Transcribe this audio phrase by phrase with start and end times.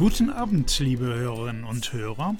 [0.00, 2.34] Guten Abend, liebe Hörerinnen und Hörer.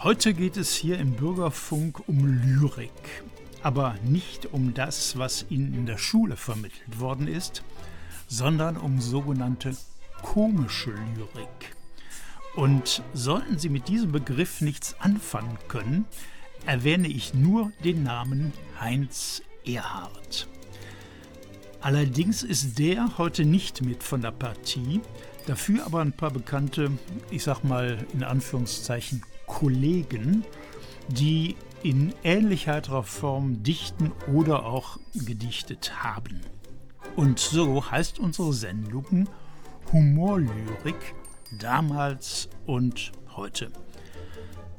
[0.00, 3.24] Heute geht es hier im Bürgerfunk um Lyrik,
[3.62, 7.64] aber nicht um das, was Ihnen in der Schule vermittelt worden ist,
[8.28, 9.74] sondern um sogenannte
[10.20, 11.76] komische Lyrik.
[12.56, 16.04] Und sollten Sie mit diesem Begriff nichts anfangen können,
[16.66, 20.46] erwähne ich nur den Namen Heinz Erhardt.
[21.80, 25.00] Allerdings ist der heute nicht mit von der Partie,
[25.46, 26.90] Dafür aber ein paar bekannte,
[27.30, 30.44] ich sag mal in Anführungszeichen, Kollegen,
[31.08, 36.40] die in ähnlich heiterer Form dichten oder auch gedichtet haben.
[37.14, 39.28] Und so heißt unsere Sendung
[39.92, 41.14] Humorlyrik
[41.52, 43.70] damals und heute.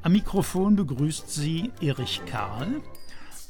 [0.01, 2.81] Am Mikrofon begrüßt sie Erich Karl.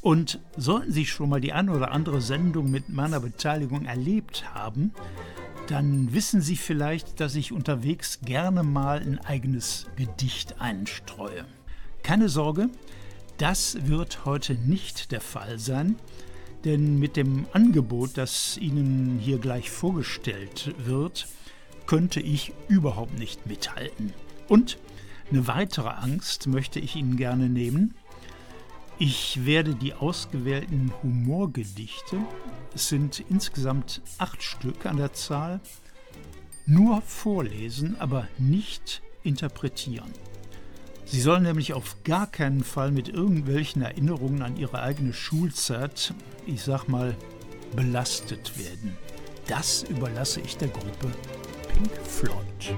[0.00, 4.92] Und sollten Sie schon mal die eine oder andere Sendung mit meiner Beteiligung erlebt haben,
[5.68, 11.44] dann wissen Sie vielleicht, dass ich unterwegs gerne mal ein eigenes Gedicht einstreue.
[12.02, 12.70] Keine Sorge,
[13.36, 15.96] das wird heute nicht der Fall sein,
[16.64, 21.28] denn mit dem Angebot, das Ihnen hier gleich vorgestellt wird,
[21.86, 24.14] könnte ich überhaupt nicht mithalten.
[24.48, 24.78] Und
[25.30, 27.94] eine weitere Angst möchte ich Ihnen gerne nehmen.
[28.98, 32.16] Ich werde die ausgewählten Humorgedichte,
[32.74, 35.60] es sind insgesamt acht Stück an der Zahl,
[36.66, 40.12] nur vorlesen, aber nicht interpretieren.
[41.06, 46.12] Sie sollen nämlich auf gar keinen Fall mit irgendwelchen Erinnerungen an ihre eigene Schulzeit,
[46.46, 47.16] ich sag mal,
[47.74, 48.96] belastet werden.
[49.46, 51.10] Das überlasse ich der Gruppe
[51.72, 52.76] Pink Floyd.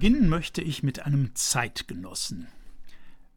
[0.00, 2.46] Beginnen möchte ich mit einem Zeitgenossen.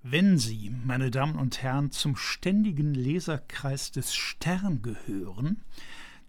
[0.02, 5.62] Wenn Sie, meine Damen und Herren, zum ständigen Leserkreis des Stern gehören,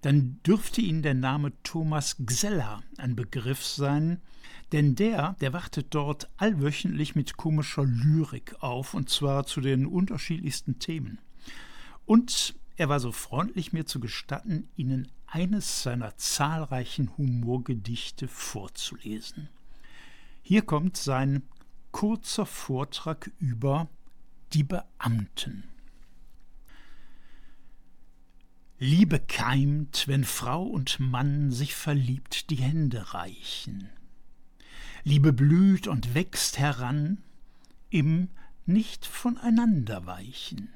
[0.01, 4.21] dann dürfte Ihnen der Name Thomas Gseller ein Begriff sein,
[4.73, 10.81] denn der, der wartet dort allwöchentlich mit komischer Lyrik auf, und zwar zu den unterschiedlichsten
[10.81, 11.21] Themen.
[12.07, 19.49] Und er war so freundlich, mir zu gestatten, Ihnen eines seiner zahlreichen Humorgedichte vorzulesen.
[20.47, 21.43] Hier kommt sein
[21.91, 23.89] kurzer Vortrag über
[24.53, 25.65] die Beamten.
[28.79, 33.89] Liebe keimt, wenn Frau und Mann sich verliebt die Hände reichen.
[35.03, 37.23] Liebe blüht und wächst heran
[37.89, 38.29] im
[38.67, 40.69] nicht voneinander weichen.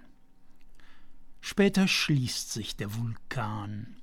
[1.42, 3.97] Später schließt sich der Vulkan,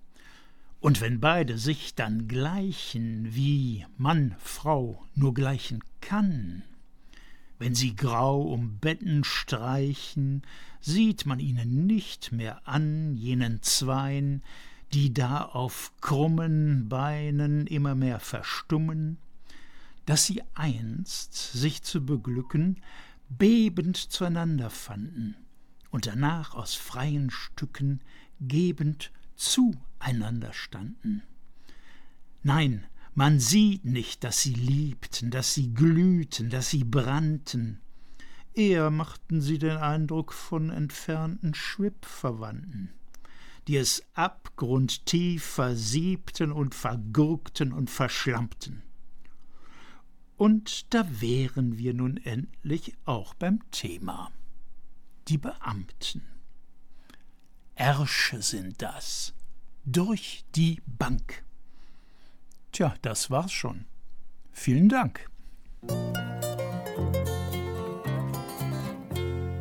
[0.86, 6.62] und wenn beide sich dann gleichen, wie Mann, Frau nur gleichen kann,
[7.58, 10.44] wenn sie grau um Betten streichen,
[10.82, 14.44] sieht man ihnen nicht mehr an, jenen Zwein,
[14.94, 19.18] die da auf krummen Beinen immer mehr verstummen,
[20.06, 22.80] dass sie einst, sich zu beglücken,
[23.28, 25.36] bebend zueinander fanden
[25.90, 28.02] und danach aus freien Stücken
[28.40, 29.12] gebend
[30.06, 31.24] zueinander standen.
[32.44, 32.86] Nein,
[33.16, 37.82] man sieht nicht, dass sie liebten, dass sie glühten, dass sie brannten.
[38.54, 42.94] Eher machten sie den Eindruck von entfernten Schwippverwandten,
[43.68, 48.84] die es abgrundtief versiebten und vergurkten und verschlammten.
[50.38, 54.32] Und da wären wir nun endlich auch beim Thema.
[55.30, 56.22] Die Beamten.
[57.76, 59.35] Ärsche sind das.
[59.88, 61.44] Durch die Bank.
[62.72, 63.86] Tja, das war's schon.
[64.52, 65.30] Vielen Dank.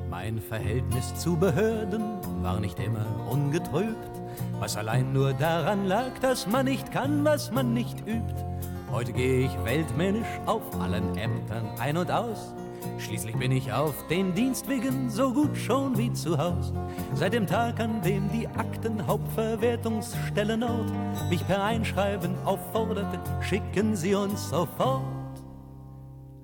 [0.08, 2.02] Mein Verhältnis zu Behörden
[2.42, 4.22] war nicht immer ungetrübt,
[4.60, 8.46] was allein nur daran lag, dass man nicht kann, was man nicht übt.
[8.90, 12.54] Heute gehe ich weltmännisch auf allen Ämtern ein und aus
[12.98, 16.72] Schließlich bin ich auf den Dienstwegen so gut schon wie zu Haus.
[17.14, 20.92] Seit dem Tag, an dem die Aktenhauptverwertungsstelle Nord
[21.28, 25.02] mich per Einschreiben aufforderte, schicken Sie uns sofort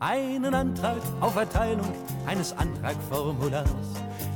[0.01, 1.93] einen Antrag auf Erteilung
[2.27, 3.69] eines Antragformulars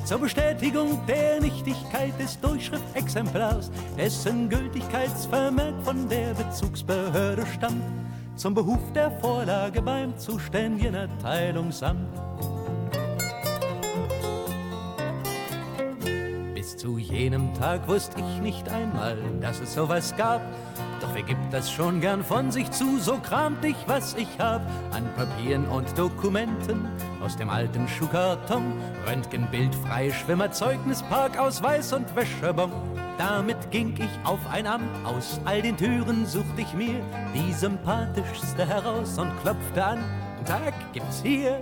[0.05, 7.83] zur Bestätigung der Nichtigkeit des Durchschriftexemplars, dessen Gültigkeitsvermerk von der Bezugsbehörde stammt
[8.37, 12.08] zum Behuf der Vorlage beim zuständigen Erteilungsamt.
[16.55, 20.41] Bis zu jenem Tag wusste ich nicht einmal, dass es sowas gab.
[21.05, 24.63] Doch wer gibt das schon gern von sich zu, so kramt ich, was ich hab
[24.91, 26.89] an Papieren und Dokumenten
[27.23, 28.73] aus dem alten Schuhkarton,
[29.06, 32.73] Röntgenbild, Freischwimmer, Zeugnis, Parkausweis und Wäschebon.
[33.19, 37.03] Damit ging ich auf ein Amt, aus all den Türen suchte ich mir
[37.34, 39.99] die sympathischste heraus und klopfte an.
[40.46, 41.61] Tag, gibt's hier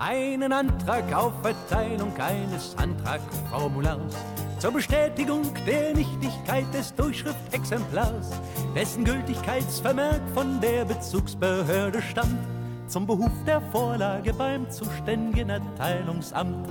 [0.00, 4.16] einen Antrag auf Verteilung eines Antragformulars
[4.58, 8.30] zur Bestätigung der Nichtigkeit des Durchschriftexemplars,
[8.74, 12.38] dessen Gültigkeitsvermerk von der Bezugsbehörde stammt,
[12.86, 16.66] zum Behuf der Vorlage beim zuständigen Erteilungsamt.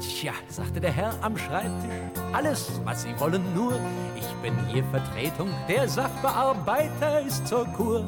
[0.00, 3.72] Tja, sagte der Herr am Schreibtisch, alles, was Sie wollen, nur
[4.16, 8.04] ich bin hier Vertretung, der Sachbearbeiter ist zur Kur.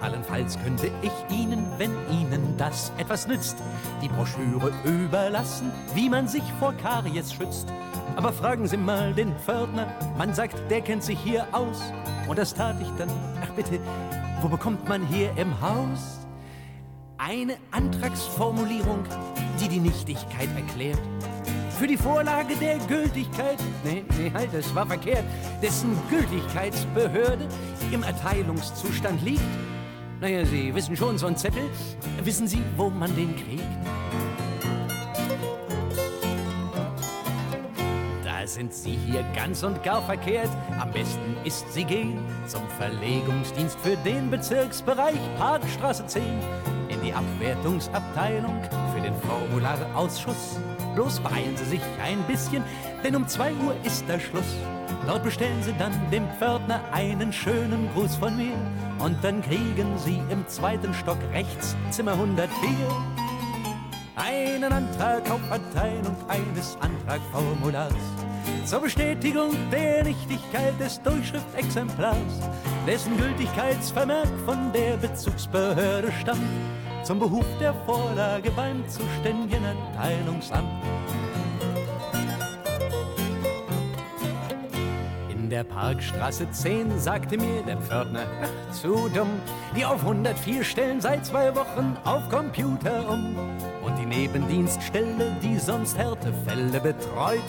[0.00, 3.56] Allenfalls könnte ich Ihnen, wenn Ihnen das etwas nützt,
[4.02, 7.68] die Broschüre überlassen, wie man sich vor Karies schützt.
[8.16, 9.86] Aber fragen Sie mal den Pförtner,
[10.16, 11.92] man sagt, der kennt sich hier aus.
[12.28, 13.10] Und das tat ich dann.
[13.42, 13.78] Ach bitte,
[14.40, 16.20] wo bekommt man hier im Haus?
[17.18, 19.04] Eine Antragsformulierung,
[19.60, 21.00] die die Nichtigkeit erklärt
[21.78, 25.24] für die Vorlage der Gültigkeit, nee, nee, halt, das war verkehrt,
[25.62, 27.46] dessen Gültigkeitsbehörde
[27.92, 29.42] im Erteilungszustand liegt.
[30.20, 31.62] Naja, Sie wissen schon, so ein Zettel,
[32.22, 33.62] wissen Sie, wo man den kriegt?
[38.24, 40.48] Da sind Sie hier ganz und gar verkehrt.
[40.80, 46.22] Am besten ist Sie gehen zum Verlegungsdienst für den Bezirksbereich Parkstraße 10
[46.88, 48.62] in die Abwertungsabteilung
[48.94, 50.58] für den Formularausschuss
[50.96, 52.64] Bloß beeilen Sie sich ein bisschen,
[53.04, 54.56] denn um zwei Uhr ist der Schluss.
[55.06, 58.54] Dort bestellen Sie dann dem Pförtner einen schönen Gruß von mir.
[58.98, 62.48] Und dann kriegen Sie im zweiten Stock rechts Zimmer 104
[64.16, 67.92] einen Antrag auf Verteilung eines Antragformulars
[68.64, 72.40] zur Bestätigung der Nichtigkeit des Durchschriftexemplars,
[72.86, 76.40] dessen Gültigkeitsvermerk von der Bezugsbehörde stammt,
[77.04, 80.66] zum Behuf der Vorlage beim zuständigen Erteilungsamt.
[85.56, 89.40] Der Parkstraße 10 sagte mir der Pförtner, ach, zu dumm,
[89.74, 93.34] die auf 104 stellen seit zwei Wochen auf Computer um.
[93.82, 97.40] Und die Nebendienststelle, die sonst Härtefälle betreut,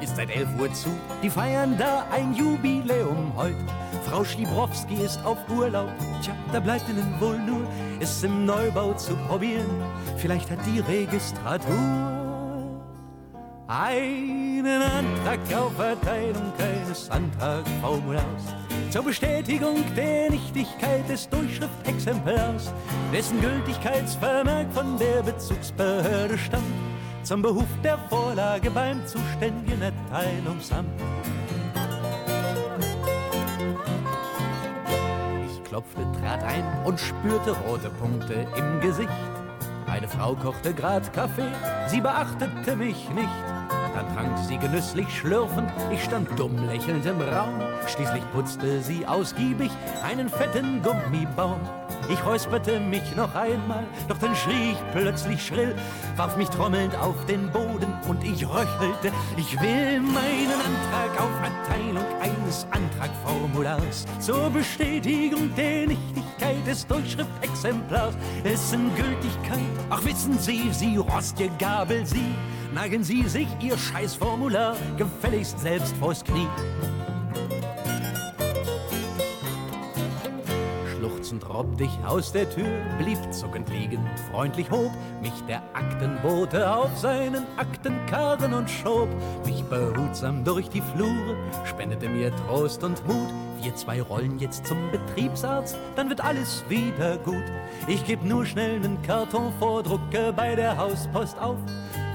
[0.00, 0.88] ist seit 11 Uhr zu.
[1.22, 3.54] Die feiern da ein Jubiläum heut.
[4.10, 5.92] Frau Schlibrowski ist auf Urlaub.
[6.20, 7.64] Tja, da bleibt ihnen wohl nur,
[8.00, 9.70] es im Neubau zu probieren.
[10.16, 12.21] Vielleicht hat die Registratur
[13.68, 18.54] einen Antrag auf Verteilung eines Antragformulars
[18.90, 22.72] zur Bestätigung der Nichtigkeit des Durchschriftexemplars,
[23.12, 26.64] dessen Gültigkeitsvermerk von der Bezugsbehörde stammt,
[27.22, 30.90] zum Behuf der Vorlage beim zuständigen Erteilungsamt.
[35.46, 39.08] Ich klopfte, trat ein und spürte rote Punkte im Gesicht.
[39.92, 41.52] Eine Frau kochte grad Kaffee,
[41.86, 43.61] sie beachtete mich nicht.
[43.94, 47.60] Dann trank sie genüsslich schlürfend, ich stand dumm lächelnd im Raum.
[47.86, 49.70] Schließlich putzte sie ausgiebig
[50.02, 51.60] einen fetten Gummibaum.
[52.08, 55.74] Ich räusperte mich noch einmal, doch dann schrie ich plötzlich schrill,
[56.16, 62.04] warf mich trommelnd auf den Boden und ich röchelte, ich will meinen Antrag auf Erteilung
[62.20, 71.50] eines Antragformulars zur Bestätigung der Nichtigkeit des Durchschriftexemplars, dessen Gültigkeit, ach wissen Sie, Sie rostje
[71.58, 72.34] Gabel, Sie,
[72.72, 76.48] nageln Sie sich Ihr Scheißformular gefälligst selbst vors Knie.
[80.96, 82.66] Schluchzend robbte ich aus der Tür,
[82.98, 89.08] blieb zuckend liegen, freundlich hob mich der Aktenbote auf seinen Aktenkarren und schob
[89.44, 93.32] mich behutsam durch die Flure, spendete mir Trost und Mut.
[93.60, 97.44] Wir zwei rollen jetzt zum Betriebsarzt, dann wird alles wieder gut.
[97.86, 101.58] Ich geb nur schnell nen Karton vor, drucke bei der Hauspost auf.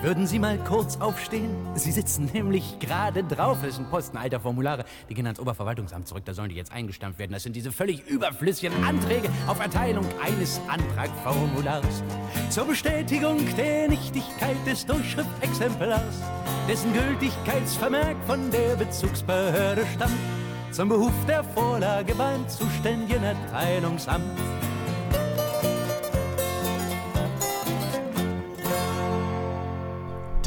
[0.04, 1.50] Würden Sie mal kurz aufstehen?
[1.74, 3.58] Sie sitzen nämlich gerade drauf.
[3.64, 4.86] Das ein Posten alter Formulare.
[5.10, 6.24] Die gehen ans Oberverwaltungsamt zurück.
[6.24, 7.32] Da sollen die jetzt eingestampft werden.
[7.32, 12.04] Das sind diese völlig überflüssigen Anträge auf Erteilung eines Antragformulars
[12.52, 16.22] zur Bestätigung der Nichtigkeit des Durchschriftexemplars,
[16.68, 20.14] dessen Gültigkeitsvermerk von der Bezugsbehörde stammt,
[20.72, 24.24] zum Behuf der Vorlage beim zuständigen Erteilungsamt.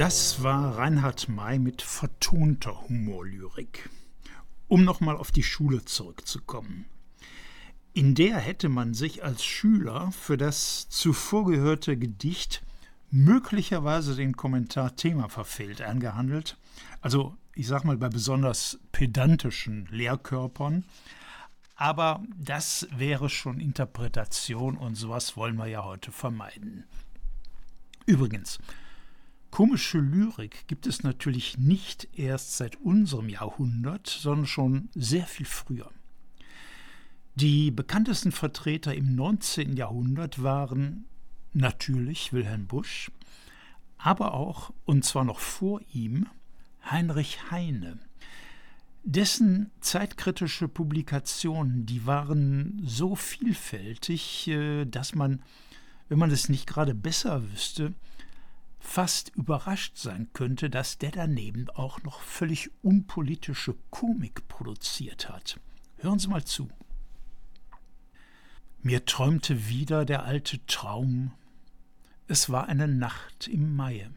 [0.01, 3.91] Das war Reinhard May mit vertonter Humorlyrik.
[4.67, 6.87] Um nochmal auf die Schule zurückzukommen.
[7.93, 12.63] In der hätte man sich als Schüler für das zuvor gehörte Gedicht
[13.11, 16.57] möglicherweise den Kommentar Thema verfehlt angehandelt.
[17.03, 20.83] Also, ich sag mal, bei besonders pedantischen Lehrkörpern.
[21.75, 26.85] Aber das wäre schon Interpretation und sowas wollen wir ja heute vermeiden.
[28.07, 28.61] Übrigens,
[29.51, 35.91] Komische Lyrik gibt es natürlich nicht erst seit unserem Jahrhundert, sondern schon sehr viel früher.
[37.35, 39.77] Die bekanntesten Vertreter im 19.
[39.77, 41.07] Jahrhundert waren
[41.53, 43.11] natürlich Wilhelm Busch,
[43.99, 46.27] aber auch, und zwar noch vor ihm,
[46.89, 47.99] Heinrich Heine.
[49.03, 55.43] Dessen zeitkritische Publikationen, die waren so vielfältig, äh, dass man,
[56.09, 57.95] wenn man es nicht gerade besser wüsste,
[58.81, 65.61] fast überrascht sein könnte, dass der daneben auch noch völlig unpolitische Komik produziert hat.
[65.99, 66.69] Hören Sie mal zu.
[68.83, 71.33] Mir träumte wieder der alte Traum.
[72.27, 74.11] Es war eine Nacht im Mai.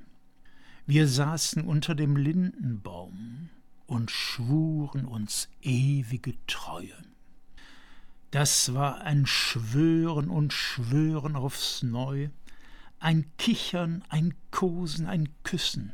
[0.86, 3.50] Wir saßen unter dem Lindenbaum
[3.86, 6.96] und schwuren uns ewige Treue.
[8.32, 12.30] Das war ein Schwören und Schwören aufs Neu,
[13.04, 15.94] ein Kichern, ein Kosen, ein Küssen.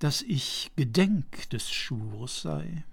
[0.00, 2.84] Dass ich gedenk des Schwurs sei,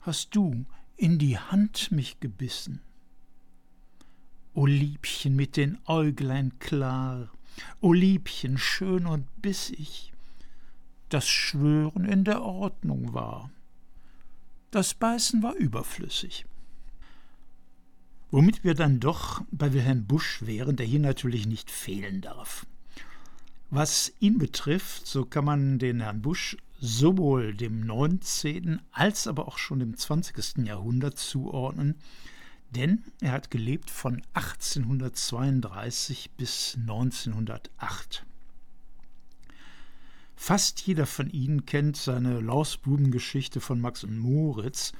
[0.00, 0.66] hast du
[0.96, 2.80] in die Hand mich gebissen.
[4.52, 7.30] O Liebchen mit den Äuglein klar,
[7.80, 10.12] o Liebchen schön und bissig,
[11.08, 13.48] das Schwören in der Ordnung war,
[14.72, 16.46] das Beißen war überflüssig.
[18.32, 22.64] Womit wir dann doch bei Wilhelm Busch wären, der hier natürlich nicht fehlen darf.
[23.68, 28.80] Was ihn betrifft, so kann man den Herrn Busch sowohl dem 19.
[28.90, 30.66] als aber auch schon dem 20.
[30.66, 31.96] Jahrhundert zuordnen,
[32.70, 38.24] denn er hat gelebt von 1832 bis 1908.
[40.36, 44.94] Fast jeder von Ihnen kennt seine Lausbubengeschichte von Max und Moritz,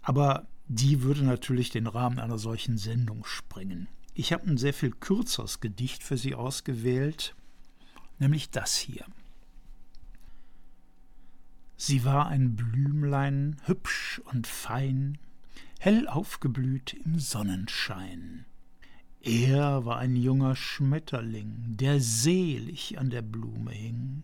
[0.00, 3.88] aber die würde natürlich den Rahmen einer solchen Sendung sprengen.
[4.14, 7.34] Ich habe ein sehr viel kürzeres Gedicht für Sie ausgewählt,
[8.18, 9.04] nämlich das hier.
[11.76, 15.18] Sie war ein Blümlein, hübsch und fein,
[15.78, 18.46] hell aufgeblüht im Sonnenschein.
[19.20, 24.22] Er war ein junger Schmetterling, der selig an der Blume hing.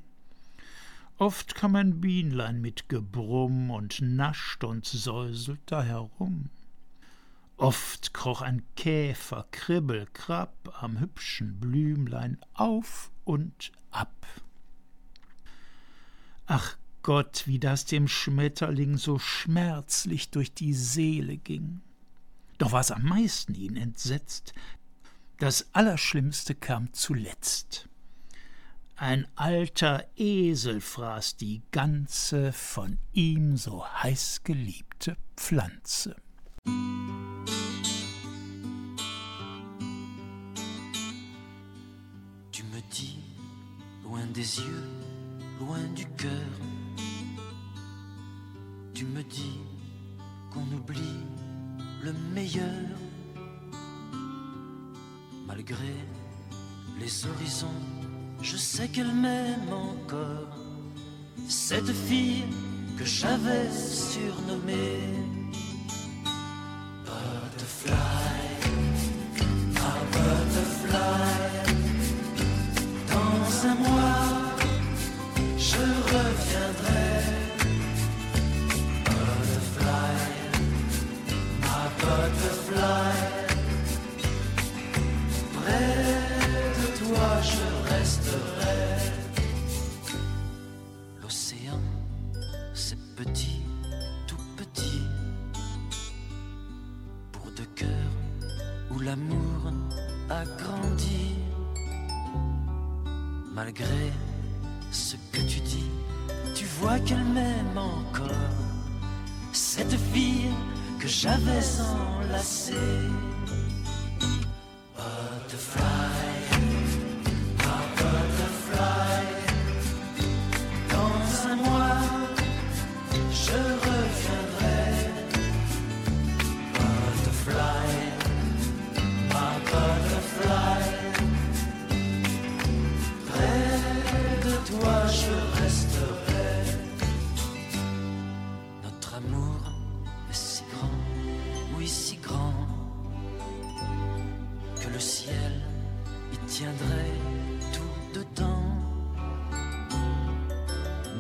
[1.19, 6.49] Oft kam ein Bienlein mit Gebrumm und nascht und säuselt da herum.
[7.57, 14.15] Oft kroch ein Käfer, Kribbel, Krabb am hübschen Blümlein auf und ab.
[16.47, 21.81] Ach Gott, wie das dem Schmetterling so schmerzlich durch die Seele ging.
[22.59, 24.55] Doch was am meisten ihn entsetzt,
[25.39, 27.88] das Allerschlimmste kam zuletzt.
[29.01, 36.17] Ein alter Esel fraß die ganze von ihm so heiß geliebte Pflanze.
[42.51, 43.19] Tu me dis,
[44.03, 44.89] loin des yeux,
[45.61, 46.51] loin du cœur,
[48.95, 49.61] tu me dis
[50.53, 51.23] qu'on oublie
[52.03, 52.99] le meilleur,
[55.47, 55.95] malgré
[56.99, 58.08] les horizons
[58.43, 60.57] je sais qu'elle m'aime encore.
[61.49, 62.45] Cette fille
[62.99, 65.28] que j'avais surnommée
[93.19, 93.63] petit,
[94.29, 95.03] tout petit,
[97.33, 98.15] pour deux cœurs
[98.93, 99.73] où l'amour
[100.31, 101.35] a grandi.
[103.53, 104.13] Malgré
[104.93, 105.91] ce que tu dis,
[106.55, 108.55] tu vois qu'elle m'aime encore.
[109.53, 110.53] Cette fille
[111.01, 111.65] que j'avais
[112.21, 112.75] enlacée.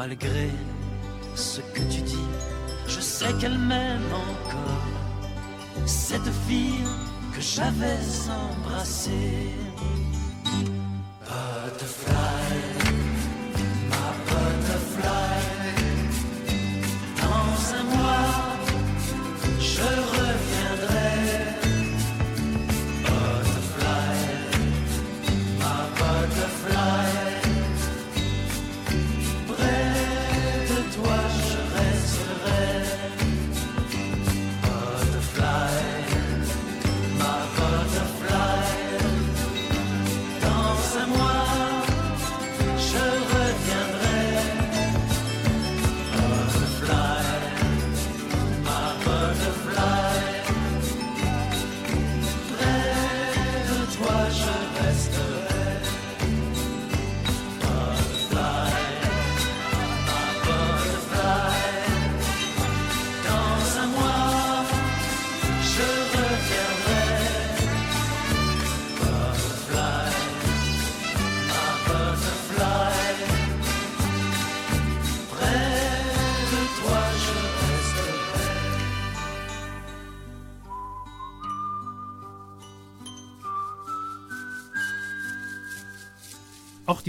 [0.08, 0.48] Malgré
[1.34, 2.28] ce que tu dis,
[2.86, 4.86] je sais qu'elle m'aime encore.
[5.86, 6.84] Cette fille
[7.34, 9.54] que j'avais embrassée.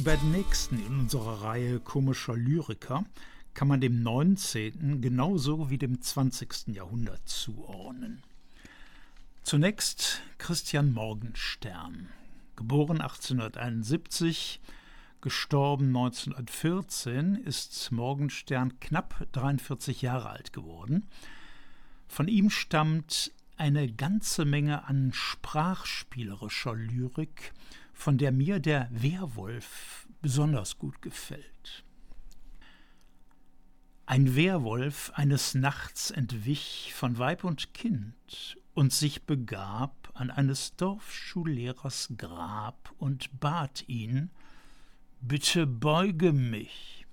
[0.10, 3.06] Die beiden nächsten in unserer Reihe komischer Lyriker
[3.54, 5.02] kann man dem 19.
[5.02, 6.70] genauso wie dem 20.
[6.70, 8.24] Jahrhundert zuordnen.
[9.44, 12.10] Zunächst Christian Morgenstern,
[12.56, 14.60] geboren 1871,
[15.22, 21.08] gestorben 1914, ist Morgenstern knapp 43 Jahre alt geworden.
[22.08, 27.54] Von ihm stammt eine ganze Menge an sprachspielerischer Lyrik,
[28.00, 31.84] von der mir der Werwolf besonders gut gefällt.
[34.06, 42.14] Ein Werwolf eines Nachts entwich von Weib und Kind und sich begab an eines Dorfschullehrers
[42.18, 44.32] Grab und bat ihn,
[45.20, 47.06] Bitte beuge mich.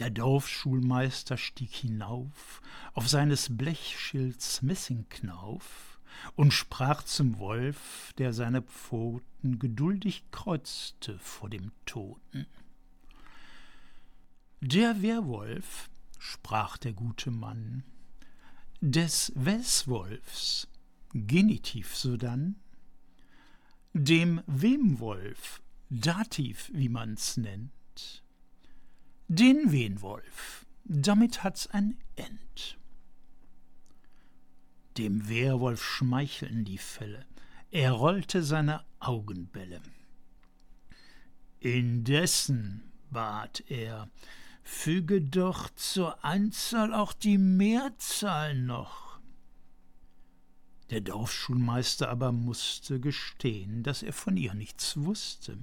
[0.00, 2.60] Der Dorfschulmeister stieg hinauf
[2.94, 5.89] auf seines Blechschilds Messingknauf
[6.36, 12.46] und sprach zum Wolf, der seine Pfoten geduldig kreuzte vor dem Toten.
[14.60, 17.84] Der Werwolf, sprach der gute Mann,
[18.80, 20.68] des Weswolfs,
[21.12, 22.56] Genitiv sodann,
[23.94, 28.22] dem Wemwolf, Dativ, wie man's nennt,
[29.26, 32.79] den Wenwolf, damit hat's ein End.
[34.98, 37.24] Dem Werwolf schmeicheln die Felle,
[37.70, 39.80] er rollte seine Augenbälle.
[41.60, 44.08] Indessen, bat er,
[44.62, 49.18] füge doch zur Anzahl auch die Mehrzahl noch.
[50.90, 55.56] Der Dorfschulmeister aber musste gestehen, dass er von ihr nichts wusste.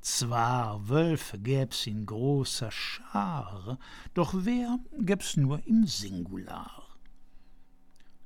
[0.00, 3.78] Zwar Wölfe gäb's in großer Schar,
[4.14, 6.79] doch wer gäb's nur im Singular.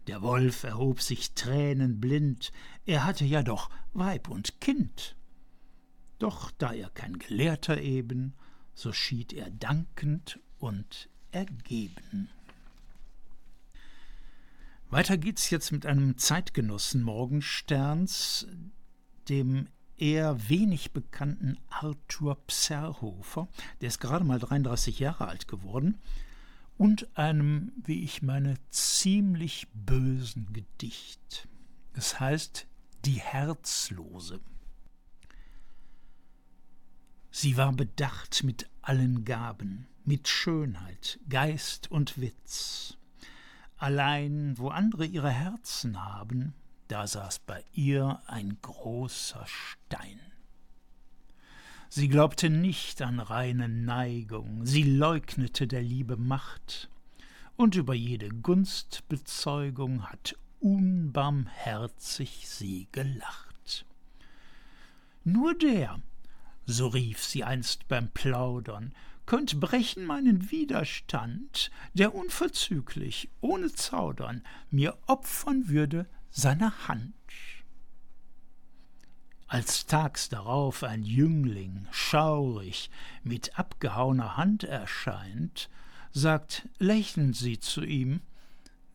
[0.06, 2.52] Der Wolf erhob sich tränenblind,
[2.84, 5.16] er hatte ja doch Weib und Kind.
[6.18, 8.34] Doch da er kein Gelehrter eben,
[8.74, 12.28] so schied er dankend und ergeben.
[14.90, 18.46] Weiter geht's jetzt mit einem Zeitgenossen Morgensterns,
[19.28, 23.48] dem eher wenig bekannten Arthur Pserhofer,
[23.80, 25.98] der ist gerade mal 33 Jahre alt geworden,
[26.76, 31.48] und einem, wie ich meine, ziemlich bösen Gedicht.
[31.92, 32.66] Es heißt
[33.04, 34.40] Die Herzlose.
[37.30, 42.96] Sie war bedacht mit allen Gaben, mit Schönheit, Geist und Witz.
[43.76, 46.54] Allein, wo andere ihre Herzen haben,
[46.88, 50.20] da saß bei ihr ein großer Stein.
[51.96, 56.90] Sie glaubte nicht an reine Neigung, sie leugnete der Liebe Macht,
[57.54, 63.86] und über jede Gunstbezeugung hat unbarmherzig sie gelacht.
[65.22, 66.00] Nur der,
[66.66, 68.92] so rief sie einst beim Plaudern,
[69.24, 77.14] könnt brechen meinen Widerstand, der unverzüglich, ohne Zaudern, mir opfern würde seine Hand.
[79.46, 82.90] Als tags darauf ein Jüngling, schaurig,
[83.22, 85.68] mit abgehauener Hand erscheint,
[86.12, 88.20] sagt lächelnd sie zu ihm,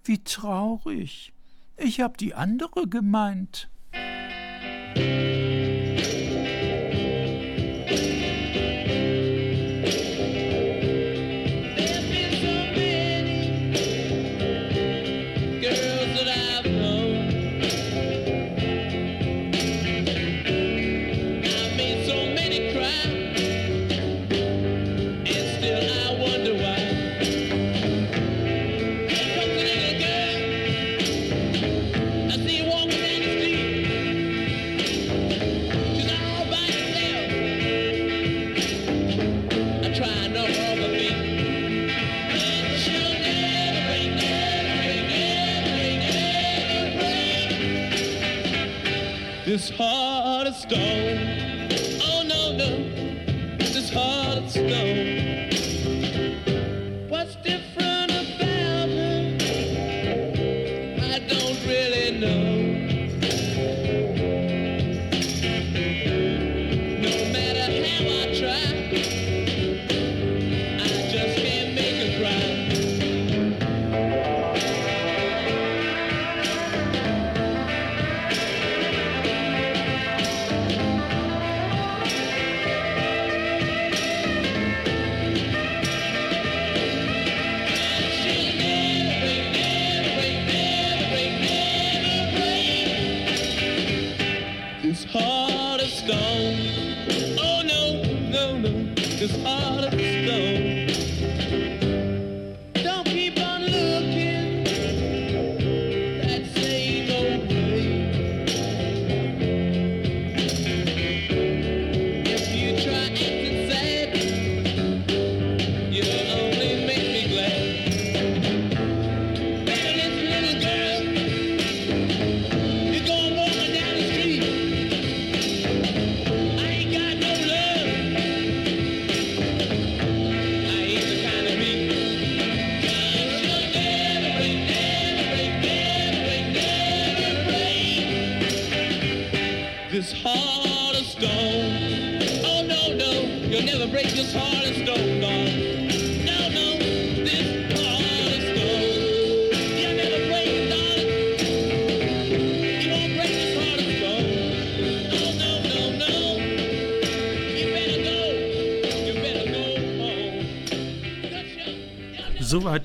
[0.04, 1.34] wie traurig,
[1.78, 3.70] ich hab die andere gemeint.
[49.71, 50.09] Heart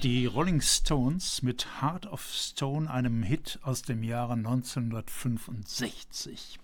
[0.05, 6.59] die Rolling Stones mit Heart of Stone, einem Hit aus dem Jahre 1965.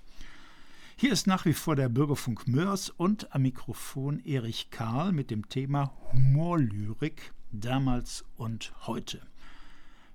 [0.96, 5.48] Hier ist nach wie vor der Bürgerfunk Mörs und am Mikrofon Erich Karl mit dem
[5.48, 9.22] Thema Humorlyrik damals und heute.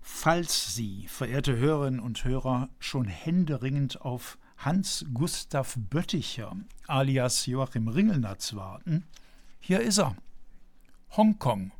[0.01, 8.53] Falls Sie, verehrte Hörerinnen und Hörer, schon händeringend auf Hans Gustav Bötticher alias Joachim Ringelnatz
[8.53, 9.03] warten,
[9.59, 10.15] hier ist er.
[11.17, 11.71] Hongkong.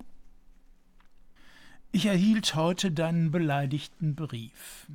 [1.96, 4.88] Ich erhielt heute deinen beleidigten Brief.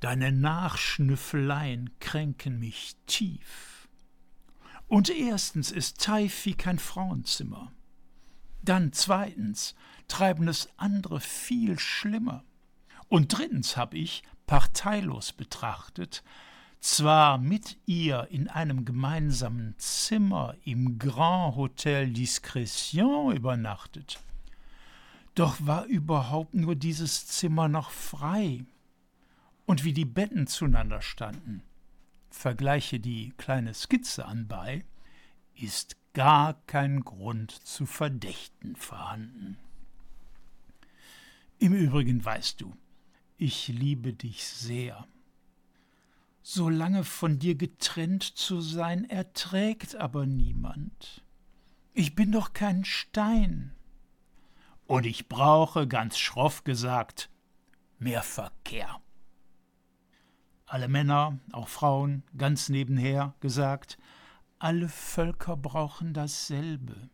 [0.00, 3.86] Deine Nachschnüffeleien kränken mich tief.
[4.88, 7.70] Und erstens ist Taifi kein Frauenzimmer.
[8.62, 9.74] Dann zweitens
[10.08, 12.44] treiben es andere viel schlimmer.
[13.10, 16.24] Und drittens hab ich, parteilos betrachtet,
[16.80, 24.18] zwar mit ihr in einem gemeinsamen Zimmer im Grand Hotel Discrétion übernachtet,
[25.34, 28.64] doch war überhaupt nur dieses Zimmer noch frei
[29.66, 31.62] und wie die Betten zueinander standen,
[32.30, 34.84] vergleiche die kleine Skizze anbei,
[35.54, 39.58] ist gar kein Grund zu Verdächten vorhanden.
[41.58, 42.74] Im Übrigen weißt du,
[43.36, 45.06] ich liebe dich sehr.
[46.42, 51.22] So lange von dir getrennt zu sein, erträgt aber niemand.
[51.92, 53.72] Ich bin doch kein Stein.
[54.90, 57.30] Und ich brauche, ganz schroff gesagt,
[57.98, 59.00] mehr Verkehr
[60.70, 63.98] alle Männer, auch Frauen, ganz nebenher gesagt,
[64.60, 67.10] alle Völker brauchen dasselbe.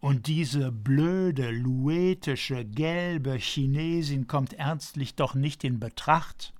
[0.00, 6.54] Und diese blöde, luetische, gelbe Chinesin kommt ernstlich doch nicht in Betracht.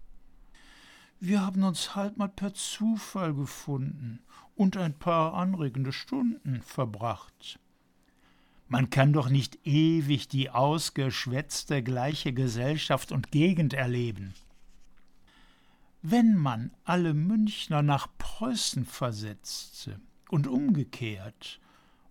[1.18, 4.20] Wir haben uns halt mal per Zufall gefunden
[4.54, 7.58] und ein paar anregende Stunden verbracht.
[8.68, 14.34] Man kann doch nicht ewig die ausgeschwätzte gleiche Gesellschaft und Gegend erleben.
[16.02, 21.60] Wenn man alle Münchner nach Preußen versetzte und umgekehrt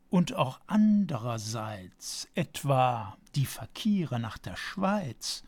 [0.09, 5.43] und auch andererseits etwa die Fakire nach der Schweiz,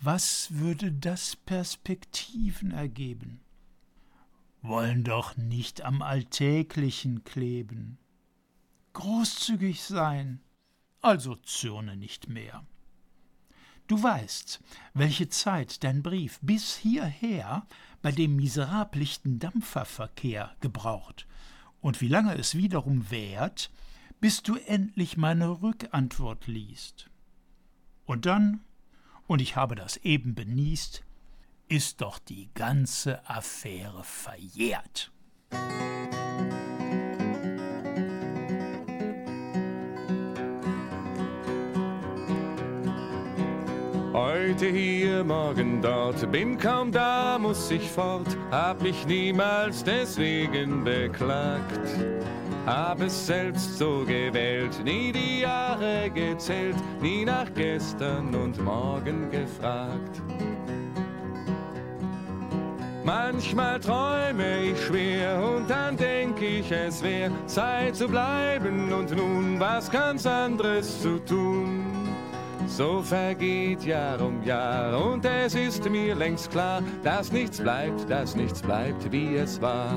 [0.00, 3.40] was würde das Perspektiven ergeben?
[4.60, 7.98] Wollen doch nicht am Alltäglichen kleben.
[8.92, 10.40] Großzügig sein,
[11.00, 12.64] also zürne nicht mehr.
[13.86, 14.60] Du weißt,
[14.94, 17.66] welche Zeit dein Brief bis hierher
[18.00, 21.26] bei dem miserablichten Dampferverkehr gebraucht
[21.80, 23.70] und wie lange es wiederum währt,
[24.20, 27.10] bis du endlich meine Rückantwort liest.
[28.04, 28.60] Und dann,
[29.26, 31.02] und ich habe das eben benießt,
[31.68, 35.10] ist doch die ganze Affäre verjährt.
[44.52, 51.80] Heute hier, morgen dort, bin kaum da, muss ich fort, hab mich niemals deswegen beklagt.
[52.66, 60.20] Hab es selbst so gewählt, nie die Jahre gezählt, nie nach gestern und morgen gefragt.
[63.04, 69.58] Manchmal träume ich schwer und dann denk ich, es wär Zeit zu bleiben und nun
[69.58, 72.01] was ganz anderes zu tun.
[72.76, 78.34] So vergeht Jahr um Jahr und es ist mir längst klar, dass nichts bleibt, dass
[78.34, 79.92] nichts bleibt, wie es war.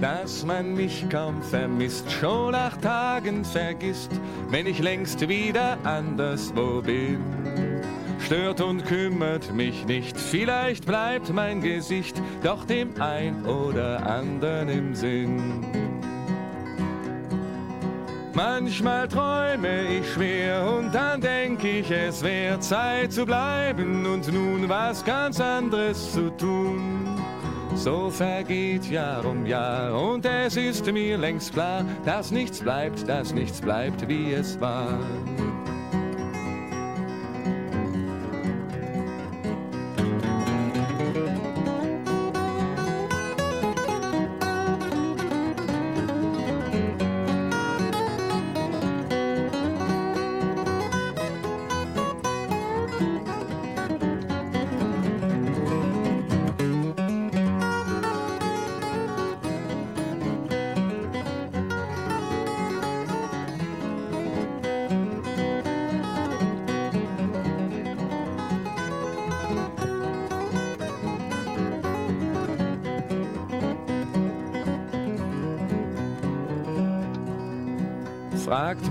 [0.00, 4.10] Dass man mich kaum vermisst, schon nach Tagen vergisst,
[4.50, 7.67] wenn ich längst wieder anderswo bin
[8.28, 10.20] stört und kümmert mich nicht.
[10.20, 15.64] Vielleicht bleibt mein Gesicht doch dem ein oder anderen im Sinn.
[18.34, 24.68] Manchmal träume ich schwer und dann denk ich, es wäre Zeit zu bleiben und nun
[24.68, 27.08] was ganz anderes zu tun.
[27.76, 33.32] So vergeht Jahr um Jahr und es ist mir längst klar, dass nichts bleibt, dass
[33.32, 34.98] nichts bleibt, wie es war.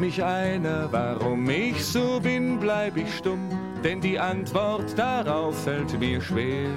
[0.07, 3.49] Mich einer, warum ich so bin, bleib ich stumm,
[3.83, 6.69] denn die Antwort darauf fällt mir schwer.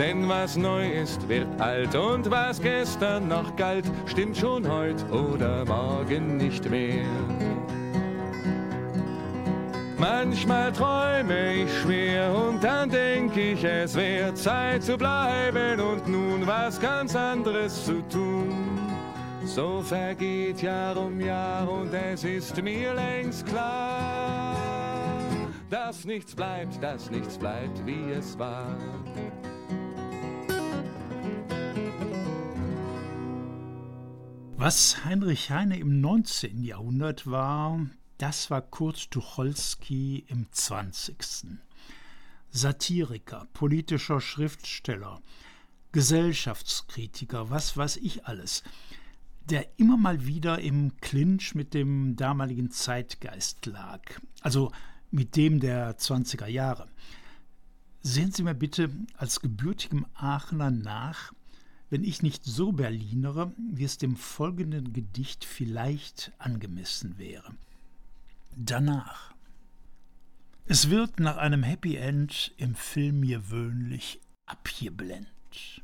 [0.00, 5.64] Denn was neu ist, wird alt und was gestern noch galt, stimmt schon heute oder
[5.64, 7.04] morgen nicht mehr.
[9.96, 16.44] Manchmal träume ich schwer und dann denk ich, es wäre Zeit zu bleiben und nun
[16.48, 18.23] was ganz anderes zu tun.
[19.54, 24.56] So vergeht Jahr um Jahr und es ist mir längst klar,
[25.70, 28.76] dass nichts bleibt, dass nichts bleibt, wie es war.
[34.56, 36.64] Was Heinrich Heine im 19.
[36.64, 37.78] Jahrhundert war,
[38.18, 41.14] das war Kurt Tucholsky im 20.
[42.50, 45.22] Satiriker, politischer Schriftsteller,
[45.92, 48.64] Gesellschaftskritiker, was weiß ich alles,
[49.50, 54.00] der immer mal wieder im Clinch mit dem damaligen Zeitgeist lag,
[54.40, 54.72] also
[55.10, 56.88] mit dem der 20er Jahre.
[58.00, 61.32] Sehen Sie mir bitte als gebürtigem Aachener nach,
[61.90, 67.54] wenn ich nicht so Berlinere, wie es dem folgenden Gedicht vielleicht angemessen wäre.
[68.56, 69.34] Danach.
[70.66, 75.82] Es wird nach einem Happy End im Film gewöhnlich abgeblendet.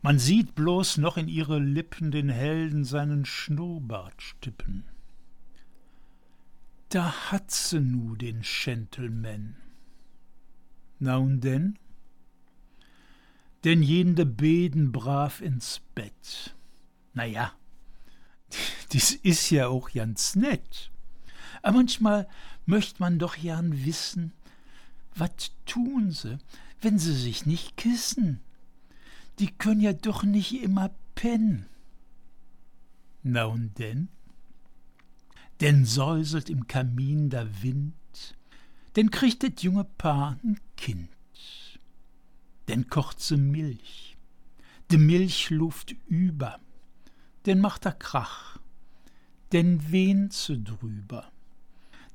[0.00, 4.84] Man sieht bloß noch in ihre Lippen den Helden seinen Schnurrbart stippen.
[6.88, 9.56] Da hat se nu den Gentleman.
[11.00, 11.78] Na und denn?
[13.64, 16.54] Denn jende beden brav ins Bett.
[17.12, 17.52] Na ja,
[18.92, 20.92] dies is ja auch ganz nett.
[21.62, 22.28] Aber manchmal
[22.66, 24.32] möcht man doch gern wissen,
[25.14, 26.38] wat tun se,
[26.80, 28.40] wenn se sich nicht kissen?
[29.38, 31.66] Die können ja doch nicht immer pennen.
[33.22, 34.08] Na und denn?
[35.60, 38.36] Denn säuselt im Kamin der Wind,
[38.96, 41.10] denn kriegt das junge Paar ein Kind.
[42.68, 44.16] Denn kocht se Milch,
[44.90, 46.60] de Milch luft über,
[47.46, 48.58] denn macht er Krach,
[49.52, 51.32] denn wehnt se drüber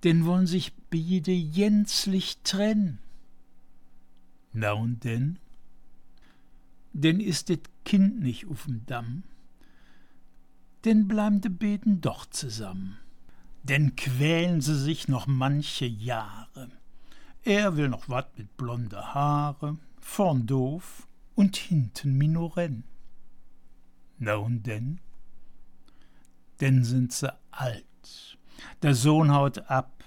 [0.03, 2.99] denn wollen sich beide jänzlich trennen.
[4.51, 5.39] Na und denn?
[6.93, 9.23] Denn ist det Kind nicht auf'm Damm,
[10.85, 12.97] denn bleiben de Beten doch zusammen.
[13.63, 16.69] Denn quälen sie sich noch manche Jahre.
[17.43, 22.83] Er will noch wat mit blonde Haare, vorn doof und hinten Minorenn.
[24.17, 24.99] Na und denn?
[26.59, 27.85] Denn sind sie alt
[28.81, 30.03] der Sohn haut ab,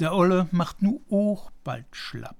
[0.00, 2.36] der Olle macht nu auch bald schlapp.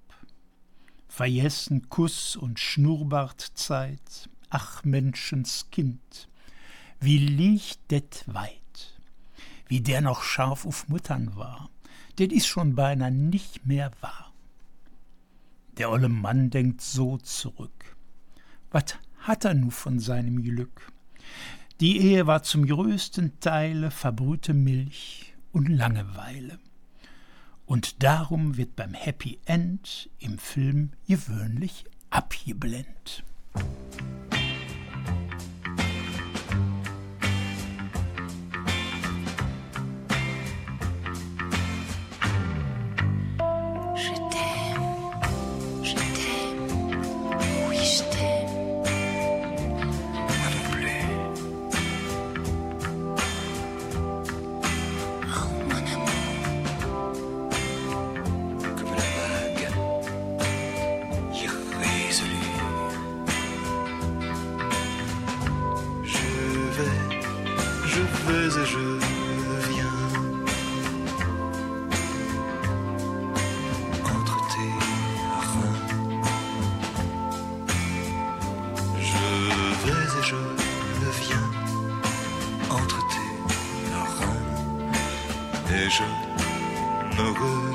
[1.15, 6.31] Vergessen Kuss und Schnurrbartzeit, ach Menschenskind,
[7.01, 8.99] wie liegt det weit,
[9.67, 11.69] wie der noch scharf auf Muttern war,
[12.19, 14.33] det is schon beinahe nicht mehr wahr.
[15.77, 17.95] Der olle Mann denkt so zurück.
[18.71, 20.91] Was hat er nu von seinem Glück?
[21.81, 26.59] Die Ehe war zum größten Teile verbrühte Milch und Langeweile.
[27.67, 33.25] Und darum wird beim Happy End im Film gewöhnlich abgeblendet.
[85.93, 86.11] vision,
[87.19, 87.72] no good.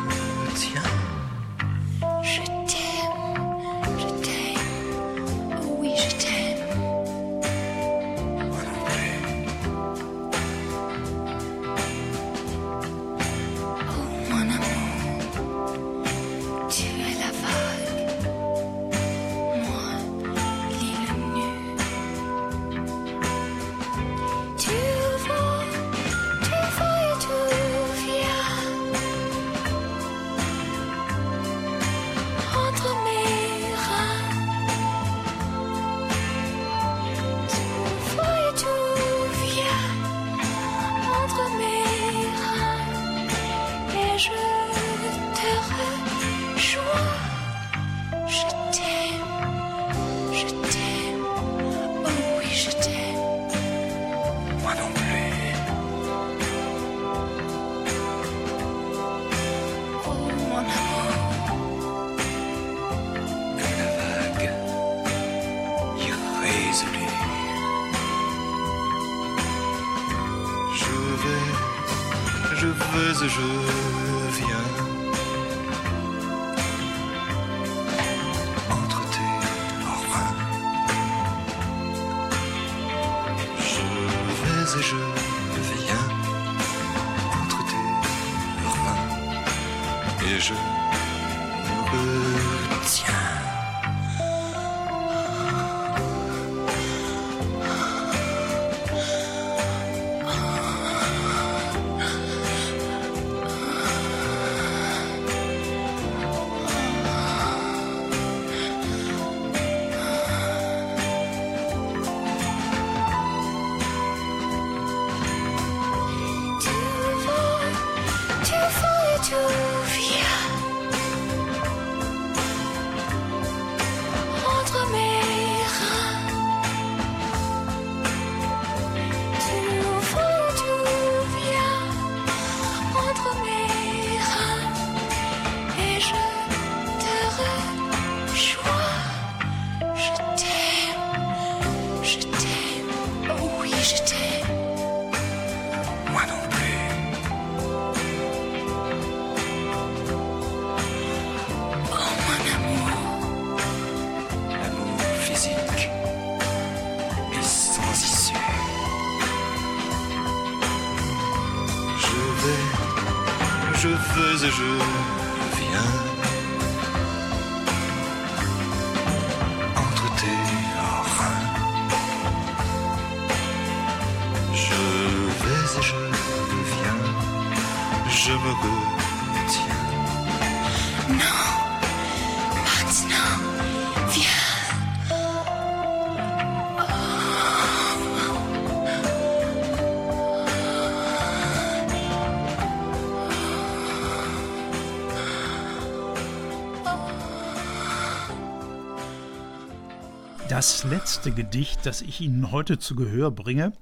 [200.58, 203.74] Das letzte Gedicht, das ich Ihnen heute zu Gehör bringe,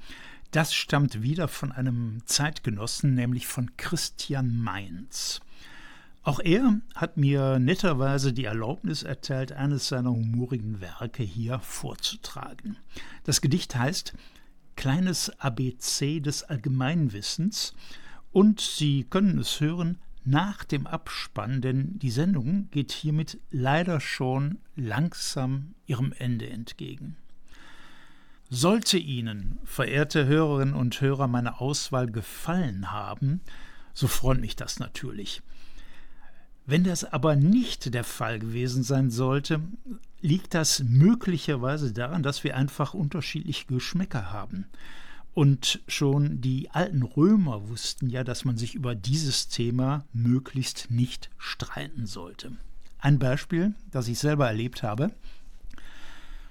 [0.52, 5.40] das stammt wieder von einem Zeitgenossen, nämlich von Christian Mainz.
[6.24, 12.76] Auch er hat mir netterweise die Erlaubnis erteilt, eines seiner humorigen Werke hier vorzutragen.
[13.24, 14.14] Das Gedicht heißt
[14.76, 17.74] Kleines ABC des Allgemeinwissens
[18.34, 24.60] und Sie können es hören nach dem Abspann, denn die Sendung geht hiermit leider schon
[24.76, 27.16] langsam ihrem Ende entgegen.
[28.50, 33.42] Sollte Ihnen, verehrte Hörerinnen und Hörer, meine Auswahl gefallen haben,
[33.94, 35.42] so freut mich das natürlich.
[36.68, 39.62] Wenn das aber nicht der Fall gewesen sein sollte,
[40.22, 44.66] liegt das möglicherweise daran, dass wir einfach unterschiedliche Geschmäcker haben.
[45.36, 51.30] Und schon die alten Römer wussten ja, dass man sich über dieses Thema möglichst nicht
[51.38, 52.54] streiten sollte.
[53.00, 55.12] Ein Beispiel, das ich selber erlebt habe.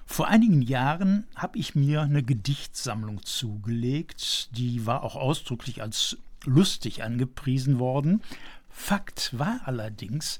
[0.05, 7.01] Vor einigen Jahren habe ich mir eine Gedichtsammlung zugelegt, die war auch ausdrücklich als lustig
[7.01, 8.21] angepriesen worden.
[8.69, 10.39] Fakt war allerdings,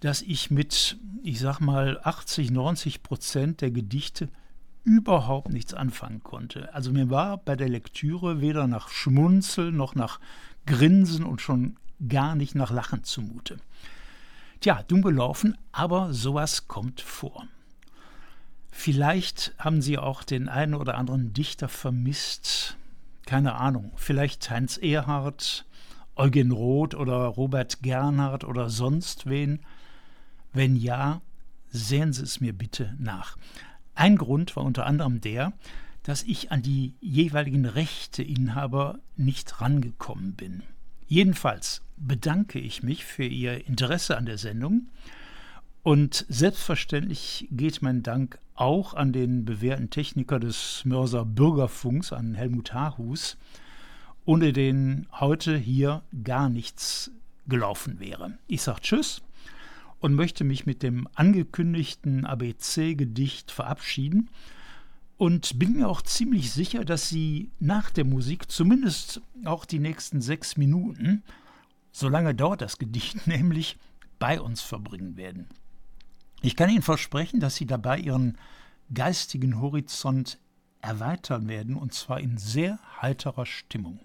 [0.00, 4.30] dass ich mit, ich sag mal, 80, 90 Prozent der Gedichte
[4.84, 6.72] überhaupt nichts anfangen konnte.
[6.74, 10.20] Also mir war bei der Lektüre weder nach Schmunzeln noch nach
[10.66, 11.76] Grinsen und schon
[12.08, 13.56] gar nicht nach Lachen zumute.
[14.60, 17.46] Tja, dumm gelaufen, aber sowas kommt vor.
[18.70, 22.76] Vielleicht haben Sie auch den einen oder anderen Dichter vermisst.
[23.24, 23.92] Keine Ahnung.
[23.96, 25.64] Vielleicht Heinz Erhardt,
[26.16, 29.60] Eugen Roth oder Robert Gernhardt oder sonst wen.
[30.52, 31.20] Wenn ja,
[31.70, 33.36] sehen Sie es mir bitte nach.
[33.94, 35.52] Ein Grund war unter anderem der,
[36.02, 40.62] dass ich an die jeweiligen Rechteinhaber nicht rangekommen bin.
[41.06, 44.88] Jedenfalls bedanke ich mich für Ihr Interesse an der Sendung
[45.82, 52.72] und selbstverständlich geht mein Dank auch an den bewährten Techniker des Mörser Bürgerfunks, an Helmut
[52.72, 53.36] Haarhus,
[54.24, 57.10] ohne den heute hier gar nichts
[57.46, 58.38] gelaufen wäre.
[58.46, 59.22] Ich sage Tschüss
[60.04, 64.28] und möchte mich mit dem angekündigten ABC-Gedicht verabschieden
[65.16, 70.20] und bin mir auch ziemlich sicher, dass Sie nach der Musik zumindest auch die nächsten
[70.20, 71.22] sechs Minuten,
[71.90, 73.78] so lange dauert das Gedicht nämlich,
[74.18, 75.48] bei uns verbringen werden.
[76.42, 78.36] Ich kann Ihnen versprechen, dass Sie dabei Ihren
[78.92, 80.38] geistigen Horizont
[80.82, 84.00] erweitern werden und zwar in sehr heiterer Stimmung.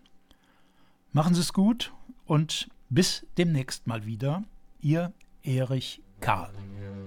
[1.11, 1.91] Machen Sie es gut
[2.23, 4.45] und bis demnächst mal wieder.
[4.79, 5.11] Ihr
[5.43, 6.51] Erich Karl.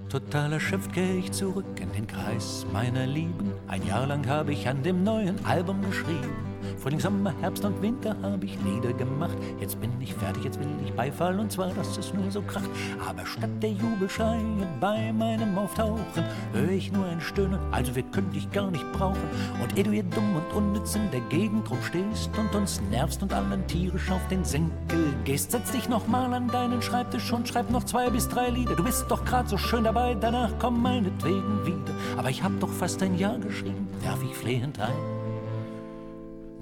[0.08, 3.52] Total erschöpft gehe ich zurück in den Kreis meiner Lieben.
[3.68, 6.51] Ein Jahr lang habe ich an dem neuen Album geschrieben.
[6.82, 9.36] Frühling, Sommer, Herbst und Winter habe ich Lieder gemacht.
[9.60, 12.68] Jetzt bin ich fertig, jetzt will ich Beifall und zwar, dass es nur so kracht.
[13.08, 14.42] Aber statt der Jubelschreie
[14.80, 19.22] bei meinem Auftauchen höre ich nur ein Stöhnen, also wir können dich gar nicht brauchen.
[19.62, 23.32] Und ehe du hier dumm und unnütz in der Gegend rumstehst und uns nervst und
[23.32, 27.70] allen tierisch auf den Senkel gehst, setz dich noch mal an deinen Schreibtisch und schreib
[27.70, 28.74] noch zwei bis drei Lieder.
[28.74, 31.94] Du bist doch grad so schön dabei, danach komm meinetwegen wieder.
[32.16, 35.11] Aber ich hab doch fast ein Jahr geschrieben, werf ich flehend ein.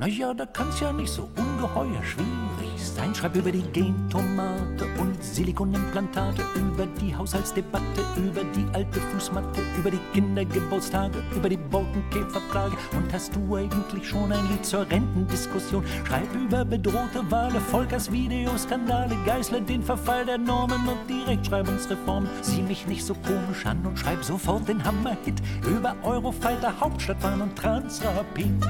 [0.00, 3.14] Naja, da kann's ja nicht so ungeheuer schwierig sein.
[3.14, 10.00] Schreib über die Gentomate und Silikonimplantate, über die Haushaltsdebatte, über die alte Fußmatte, über die
[10.14, 12.78] Kindergeburtstage, über die Borkenkäferplage.
[12.96, 15.84] Und hast du eigentlich schon ein Lied zur Rentendiskussion?
[16.06, 22.26] Schreib über bedrohte Wale, Volkers Videoskandale, Geißler, den Verfall der Normen und die Rechtschreibungsreform.
[22.40, 27.54] Sieh mich nicht so komisch an und schreib sofort den Hammerhit über Eurofighter, Hauptstadtbahn und
[27.54, 28.64] Transrapid.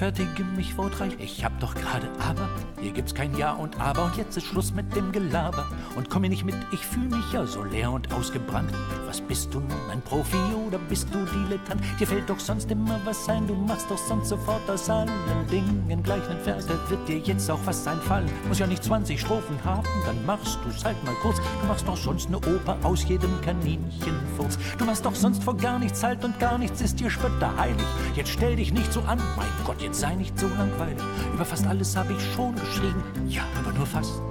[0.00, 2.48] Rechtfertige mich wortreich, ich hab doch gerade aber.
[2.80, 5.66] Hier gibt's kein Ja und Aber und jetzt ist Schluss mit dem Gelaber.
[5.94, 8.72] Und komm mir nicht mit, ich fühl mich ja so leer und ausgebrannt.
[9.06, 11.82] Was bist du nun, ein Profi oder bist du Dilettant?
[11.98, 15.10] Dir fällt doch sonst immer was ein, du machst doch sonst sofort aus allen
[15.50, 16.66] Dingen gleich nen Vers.
[16.66, 18.30] Da wird dir jetzt auch was einfallen.
[18.48, 21.36] Muss ja nicht 20 Strophen haben, dann machst du's halt mal kurz.
[21.36, 24.58] Du machst doch sonst ne Oper aus jedem Kaninchenfurz.
[24.78, 27.86] Du machst doch sonst vor gar nichts halt und gar nichts ist dir spötter heilig.
[28.14, 31.02] Jetzt stell dich nicht so an, mein Gott, jetzt sei nicht so langweilig.
[31.34, 34.22] Über fast alles habe ich schon geschrieben, ja, aber nur fast.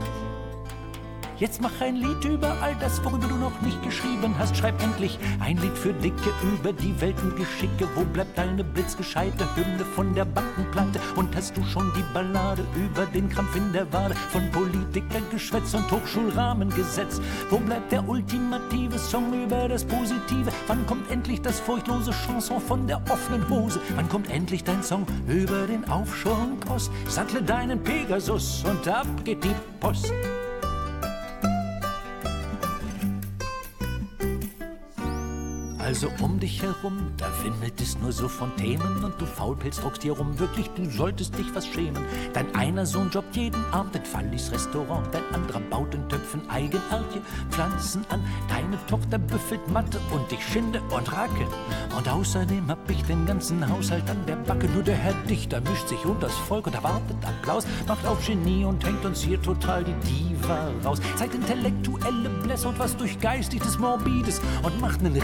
[1.39, 4.57] Jetzt mach ein Lied über all das, worüber du noch nicht geschrieben hast.
[4.57, 7.87] Schreib endlich ein Lied für Dicke über die Weltengeschicke.
[7.95, 10.99] Wo bleibt deine blitzgescheite Hymne von der Bankenpleite?
[11.15, 15.89] Und hast du schon die Ballade über den Krampf in der Wade von Politikergeschwätz und
[15.89, 17.21] Hochschulrahmengesetz?
[17.49, 20.51] Wo bleibt der ultimative Song über das Positive?
[20.67, 23.79] Wann kommt endlich das furchtlose Chanson von der offenen Hose?
[23.95, 26.91] Wann kommt endlich dein Song über den Aufschwung Post?
[27.07, 30.11] Sattle deinen Pegasus und ab geht die Post.
[35.89, 40.03] Also um dich herum, da wimmelt es nur so von Themen und du Faulpilz druckst
[40.03, 42.03] dir rum, wirklich, du solltest dich was schämen.
[42.31, 47.23] Dein einer Sohn jobbt jeden Abend in Fallis Restaurant, dein anderer baut in Töpfen Eigenarche,
[47.49, 51.47] Pflanzen an, deine Tochter büffelt Matte und ich schinde und racke.
[51.97, 55.87] Und außerdem hab ich den ganzen Haushalt an der Backe, nur der Herr Dichter mischt
[55.87, 59.83] sich und das Volk und erwartet Applaus, macht auf Genie und hängt uns hier total
[59.83, 65.15] die Diva raus, zeigt intellektuelle Blässe und was durchgeistigtes Morbides und macht nen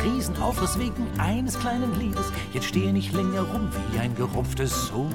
[0.56, 2.32] Riesenaufriss wegen eines kleinen Liedes.
[2.54, 5.14] Jetzt stehe nicht länger rum wie ein gerupftes Huhn.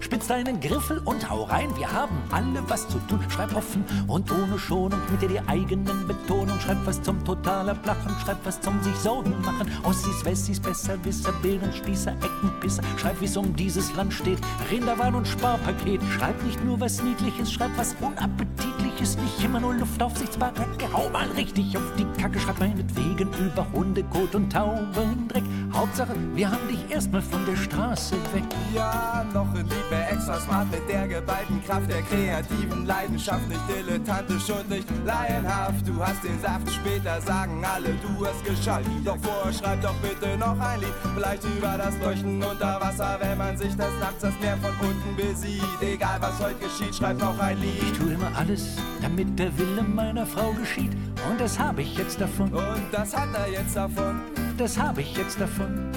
[0.00, 3.20] Spitz deinen Griffel und hau rein, wir haben alle was zu tun.
[3.30, 6.60] Schreib offen und ohne Schonung mit dir die eigenen Betonung.
[6.60, 9.68] Schreib was zum totaler Plachen, schreib was zum sich Sorgen machen.
[9.82, 12.82] Ossis, Wessis, Besserwisser, Bärenspießer, Eckenpisser.
[12.98, 14.38] Schreib, wie's um dieses Land steht,
[14.70, 16.00] Rinderwahn und Sparpaket.
[16.16, 18.73] Schreib nicht nur was Niedliches, schreib was Unappetitliches.
[19.00, 22.38] Nicht immer nur Luftaufsichtsbaracke, hau mal richtig auf die Kacke.
[22.38, 25.42] Schreib meinetwegen über Hundekot und Taubendreck.
[25.72, 28.44] Hauptsache, wir haben dich erstmal von der Straße weg.
[28.72, 33.48] Ja, noch in Liebe extra smart mit der geballten Kraft der kreativen Leidenschaft.
[33.48, 35.86] Nicht dilettantisch und nicht laienhaft.
[35.86, 38.86] Du hast den Saft, später sagen alle, du hast geschafft.
[39.04, 40.94] Doch vorher schreib doch bitte noch ein Lied.
[41.14, 45.16] Vielleicht über das Leuchten unter Wasser, wenn man sich das nachts das Meer von unten
[45.16, 45.62] besieht.
[45.80, 47.82] Egal was heute geschieht, schreib noch ein Lied.
[47.82, 50.92] Ich tue immer alles, damit der Wille meiner Frau geschieht.
[51.28, 52.52] Und das habe ich jetzt davon.
[52.52, 54.20] Und das hat er jetzt davon.
[54.56, 55.90] Das habe ich jetzt davon.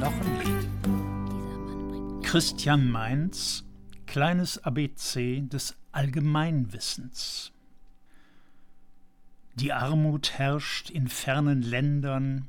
[0.00, 2.24] Noch ein Lied.
[2.24, 3.64] Christian Mainz,
[4.06, 7.52] kleines ABC des Allgemeinwissens.
[9.54, 12.48] Die Armut herrscht in fernen Ländern.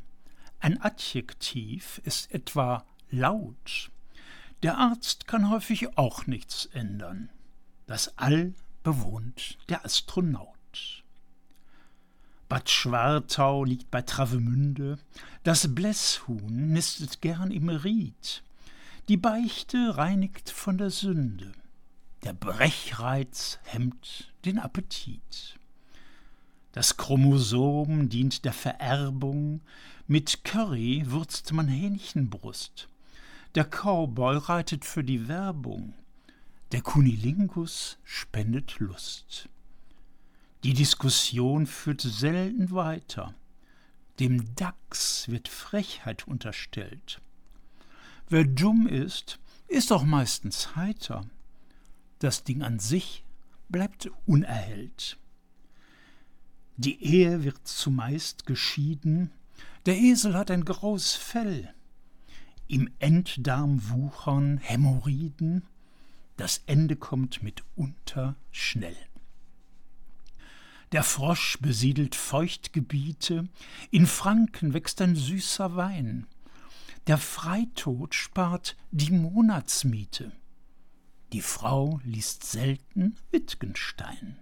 [0.60, 3.92] Ein Adjektiv ist etwa laut.
[4.64, 7.30] Der Arzt kann häufig auch nichts ändern.
[7.86, 8.56] Das All
[8.86, 11.04] bewohnt der Astronaut.
[12.48, 15.00] Bad Schwartau liegt bei Travemünde.
[15.44, 18.44] Das Blässhuhn nistet gern im Ried.
[19.10, 21.52] Die Beichte reinigt von der Sünde.
[22.24, 25.58] Der Brechreiz hemmt den Appetit.
[26.72, 29.62] Das Chromosom dient der Vererbung.
[30.06, 32.88] Mit Curry würzt man Hähnchenbrust.
[33.56, 35.96] Der Cowboy reitet für die Werbung.
[36.72, 39.50] Der Kunilingus spendet Lust.
[40.64, 43.36] Die Diskussion führt selten weiter.
[44.20, 47.22] Dem Dachs wird Frechheit unterstellt.
[48.30, 51.30] Wer dumm ist, ist auch meistens heiter.
[52.18, 53.24] Das Ding an sich
[53.70, 55.20] bleibt unerhellt.
[56.78, 59.32] Die Ehe wird zumeist geschieden,
[59.86, 61.74] der Esel hat ein graues Fell,
[62.68, 65.64] im Enddarm wuchern Hämorrhoiden,
[66.38, 68.98] das Ende kommt mitunter schnell.
[70.92, 73.48] Der Frosch besiedelt Feuchtgebiete,
[73.92, 76.28] in Franken wächst ein süßer Wein.
[77.08, 80.32] Der Freitod spart die Monatsmiete.
[81.34, 84.38] Die Frau liest selten Wittgenstein.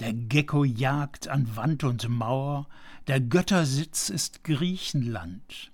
[0.00, 2.68] Der Gecko jagt an Wand und Mauer,
[3.06, 5.70] der Göttersitz ist Griechenland.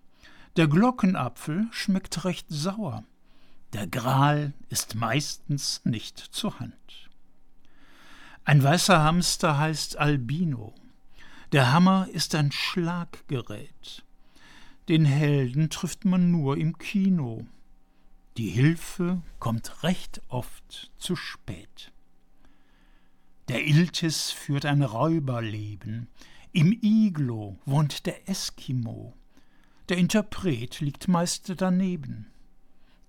[0.57, 3.05] Der Glockenapfel schmeckt recht sauer,
[3.73, 7.09] der Gral ist meistens nicht zur Hand.
[8.45, 10.75] Ein weißer Hamster heißt Albino.
[11.53, 14.05] Der Hammer ist ein Schlaggerät.
[14.89, 17.47] Den Helden trifft man nur im Kino.
[18.37, 21.93] Die Hilfe kommt recht oft zu spät.
[23.49, 26.09] Der Iltis führt ein Räuberleben.
[26.53, 29.15] Im Iglo wohnt der Eskimo.
[29.89, 32.30] Der Interpret liegt meist daneben.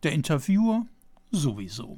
[0.03, 0.85] Der Interviewer
[1.31, 1.97] sowieso.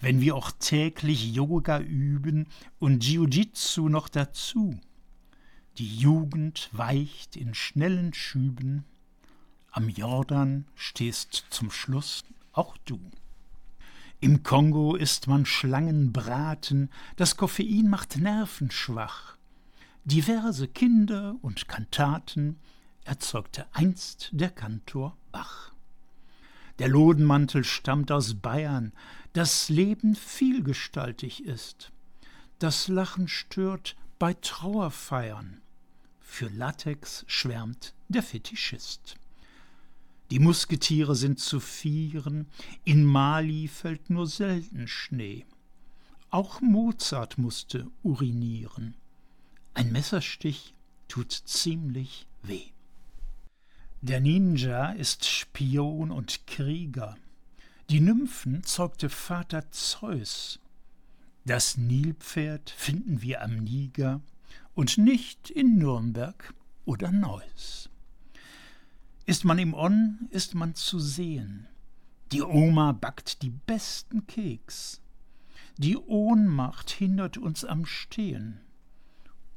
[0.00, 2.46] Wenn wir auch täglich Yoga üben
[2.78, 4.78] und Jiu-Jitsu noch dazu,
[5.78, 8.84] die Jugend weicht in schnellen Schüben,
[9.70, 12.22] am Jordan stehst zum Schluss
[12.52, 13.00] auch du.
[14.20, 19.36] Im Kongo isst man Schlangenbraten, das Koffein macht Nerven schwach.
[20.04, 22.58] Diverse Kinder und Kantaten
[23.04, 25.73] erzeugte einst der Kantor Bach.
[26.78, 28.92] Der Lodenmantel stammt aus Bayern,
[29.32, 31.92] das Leben vielgestaltig ist.
[32.58, 35.60] Das Lachen stört bei Trauerfeiern.
[36.20, 39.16] Für Latex schwärmt der Fetischist.
[40.30, 42.48] Die Musketiere sind zu vieren,
[42.84, 45.46] in Mali fällt nur selten Schnee.
[46.30, 48.96] Auch Mozart musste urinieren.
[49.74, 50.74] Ein Messerstich
[51.06, 52.73] tut ziemlich weh.
[54.06, 57.16] Der Ninja ist Spion und Krieger.
[57.88, 60.60] Die Nymphen zeugte Vater Zeus.
[61.46, 64.20] Das Nilpferd finden wir am Niger
[64.74, 66.52] und nicht in Nürnberg
[66.84, 67.88] oder Neuss.
[69.24, 71.66] Ist man im On, ist man zu sehen.
[72.30, 75.00] Die Oma backt die besten Keks.
[75.78, 78.60] Die Ohnmacht hindert uns am Stehen.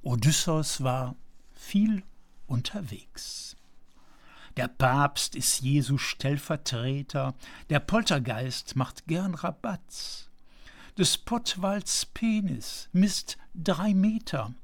[0.03, 1.17] Odysseus war
[1.51, 2.01] viel
[2.45, 3.56] unterwegs.
[4.57, 7.35] Der Papst ist Jesu Stellvertreter,
[7.69, 10.31] der Poltergeist macht gern Rabatz.
[10.97, 14.55] Des Pottwalds Penis misst drei Meter.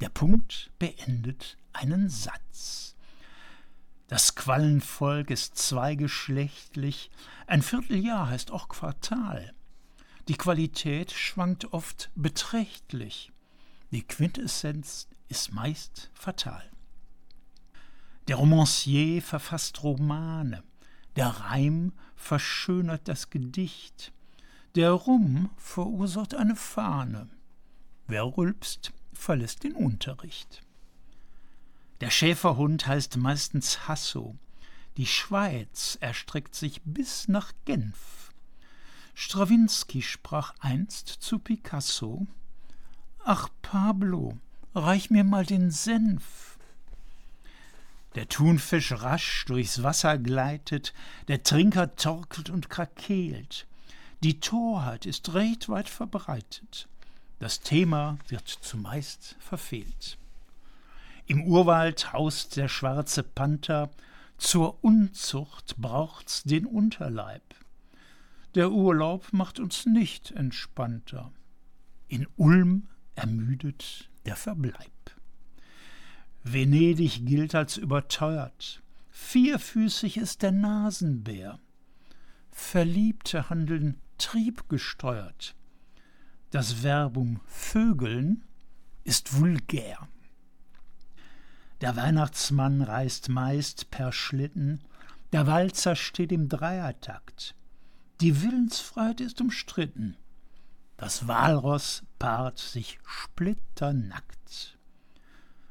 [0.00, 2.96] Der Punkt beendet einen Satz.
[4.06, 7.10] Das Quallenvolk ist zweigeschlechtlich,
[7.46, 9.52] ein Vierteljahr heißt auch Quartal.
[10.28, 13.30] Die Qualität schwankt oft beträchtlich,
[13.90, 16.62] die Quintessenz ist meist fatal.
[18.28, 20.62] Der Romancier verfasst Romane,
[21.16, 24.12] der Reim verschönert das Gedicht,
[24.74, 27.30] der Rum verursacht eine Fahne,
[28.06, 30.62] wer rülpst, verlässt den Unterricht.
[32.02, 34.36] Der Schäferhund heißt meistens Hasso,
[34.98, 38.34] die Schweiz erstreckt sich bis nach Genf.
[39.14, 42.26] Strawinski sprach einst zu Picasso
[43.24, 44.36] Ach Pablo,
[44.74, 46.57] reich mir mal den Senf
[48.18, 50.92] der Thunfisch rasch durchs Wasser gleitet,
[51.28, 53.64] der Trinker torkelt und krakeelt.
[54.24, 56.88] Die Torheit ist recht weit verbreitet.
[57.38, 60.18] Das Thema wird zumeist verfehlt.
[61.26, 63.88] Im Urwald haust der schwarze Panther,
[64.36, 67.54] zur Unzucht braucht's den Unterleib.
[68.56, 71.30] Der Urlaub macht uns nicht entspannter.
[72.08, 74.90] In Ulm ermüdet der Verbleib.
[76.52, 78.82] Venedig gilt als überteuert.
[79.10, 81.58] Vierfüßig ist der Nasenbär.
[82.50, 85.54] Verliebte handeln triebgesteuert.
[86.50, 88.44] Das Verbum vögeln
[89.04, 90.08] ist vulgär.
[91.80, 94.80] Der Weihnachtsmann reist meist per Schlitten,
[95.32, 97.54] der Walzer steht im Dreiertakt.
[98.20, 100.16] Die Willensfreiheit ist umstritten.
[100.96, 104.37] Das Walross paart sich splitternackt.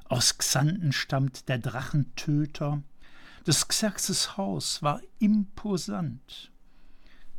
[0.09, 2.81] Aus Xanten stammt der Drachentöter.
[3.45, 6.51] Des Xerxes Haus war imposant.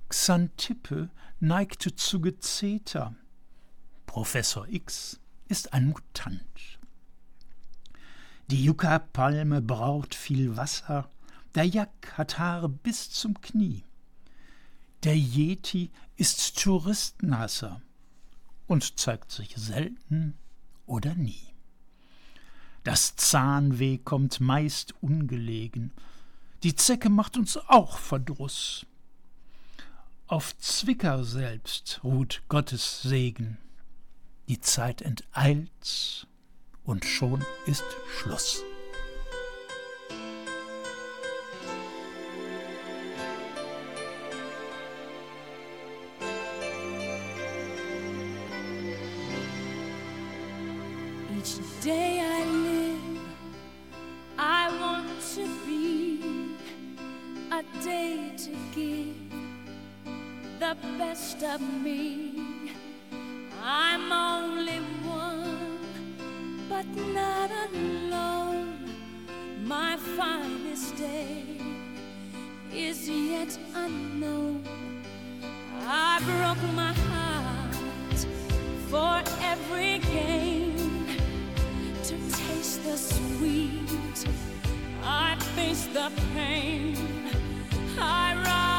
[0.09, 1.11] Xantippe
[1.41, 3.15] neigte zu Gezeter.
[4.07, 6.79] Professor X ist ein Mutant.
[8.51, 11.11] Die Yucca-Palme braucht viel Wasser,
[11.55, 13.85] der Jack hat Haare bis zum Knie.
[15.05, 17.83] Der Yeti ist Touristenhasser
[18.67, 20.39] und zeigt sich selten
[20.87, 21.55] oder nie.
[22.85, 25.93] Das Zahnweh kommt meist ungelegen,
[26.63, 28.85] die Zecke macht uns auch Verdruss.
[30.27, 33.59] Auf Zwicker selbst ruht Gottes Segen.
[34.49, 36.27] Die Zeit enteilt
[36.85, 37.85] und schon ist
[38.19, 38.65] Schluss.
[51.31, 52.28] Each day I
[57.59, 59.17] a day to give
[60.61, 62.33] the best of me.
[63.65, 65.79] I'm only one,
[66.69, 66.87] but
[67.19, 68.95] not alone.
[69.65, 71.43] My finest day
[72.73, 74.63] is yet unknown.
[75.85, 78.21] I broke my heart
[78.91, 80.77] for every gain
[82.05, 84.29] to taste the sweet.
[85.03, 87.38] I face the pain
[88.01, 88.78] I rise.